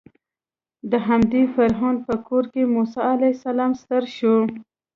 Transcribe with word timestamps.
د 0.91 0.93
همدې 1.07 1.41
فرعون 1.53 1.95
په 2.07 2.13
کور 2.27 2.43
کې 2.53 2.71
موسی 2.73 3.01
علیه 3.11 3.31
السلام 3.37 3.71
ستر 3.81 4.03
شو. 4.17 4.35